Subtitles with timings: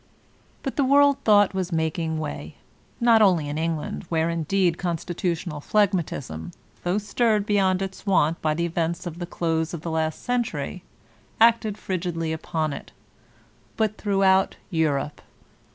[0.63, 2.55] But the world thought was making way,
[2.99, 8.65] not only in England, where, indeed, constitutional phlq;matism, though stirred beyond its wont by the
[8.65, 10.81] events of the dose of the last century,
[11.39, 12.91] acted frigidly upon it,
[13.77, 15.21] but through out Europe.